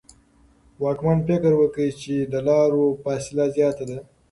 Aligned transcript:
واکمن 0.81 1.17
فکر 1.27 1.51
وکړ 1.57 1.83
چې 2.01 2.15
د 2.33 2.35
لارو 2.47 2.83
فاصله 3.03 3.45
زیاته 3.55 3.83
ده. 3.89 3.97